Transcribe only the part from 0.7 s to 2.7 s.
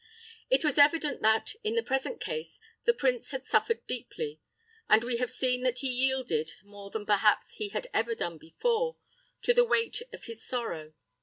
evident that, in the present case,